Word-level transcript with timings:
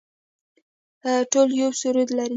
ټول 1.31 1.47
یو 1.61 1.69
سرود 1.81 2.09
لري 2.17 2.29